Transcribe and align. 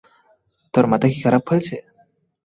তোর 0.73 0.85
মাথা 0.91 1.07
কি 1.11 1.17
খারাপ 1.25 1.43
হয়ে 1.47 1.61
গেছে? 1.61 1.75